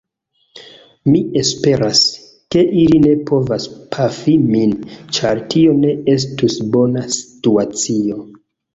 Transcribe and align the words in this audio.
Mi 1.11 1.19
esperas, 1.41 2.01
ke 2.55 2.65
ili 2.85 2.99
ne 3.05 3.13
povas 3.31 3.69
pafi 3.93 4.35
min, 4.49 4.75
ĉar 5.21 5.45
tio 5.55 5.79
ne 5.85 5.95
estus 6.19 6.61
bona 6.75 7.09
situacio. 7.21 8.23